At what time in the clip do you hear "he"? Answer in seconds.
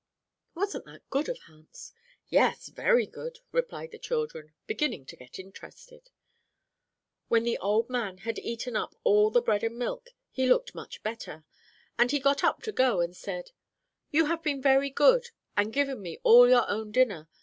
10.31-10.47, 12.09-12.19